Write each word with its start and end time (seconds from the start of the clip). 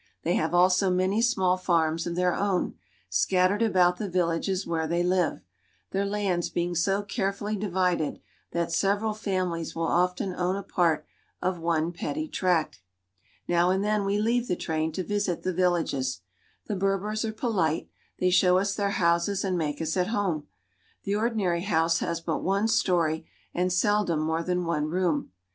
They 0.23 0.33
have 0.33 0.51
also 0.55 0.89
many 0.89 1.21
small 1.21 1.57
farms 1.57 2.07
of 2.07 2.15
their 2.15 2.33
own, 2.33 2.73
scattered 3.07 3.61
about 3.61 3.97
the 3.97 4.09
villages 4.09 4.65
where 4.65 4.87
they 4.87 5.03
live, 5.03 5.43
their 5.91 6.07
lands 6.07 6.49
being 6.49 6.73
so 6.73 7.03
carefully 7.03 7.55
divided 7.55 8.19
that 8.51 8.71
several 8.71 9.13
families 9.13 9.75
will 9.75 9.83
often 9.85 10.33
own 10.33 10.55
a 10.55 10.63
part 10.63 11.05
of 11.39 11.59
one 11.59 11.91
petty 11.91 12.27
tract. 12.27 12.81
Now 13.47 13.69
and 13.69 13.83
then 13.83 14.03
we 14.03 14.17
leave 14.17 14.47
the 14.47 14.55
train 14.55 14.91
to 14.93 15.03
visit 15.03 15.43
the 15.43 15.53
villages. 15.53 16.21
The 16.65 16.75
Berbers 16.75 17.23
are 17.23 17.31
polite; 17.31 17.87
they 18.17 18.31
show 18.31 18.57
us 18.57 18.73
their 18.73 18.89
houses 18.97 19.43
and 19.45 19.55
make 19.55 19.79
us 19.83 19.95
at 19.95 20.07
home. 20.07 20.47
The 21.03 21.13
ordinary 21.13 21.61
house 21.61 21.99
has 21.99 22.21
but 22.21 22.41
one 22.41 22.67
story, 22.67 23.27
and 23.53 23.71
seldom 23.71 24.19
more 24.19 24.41
than 24.41 24.65
one 24.65 24.85
room. 24.87 25.31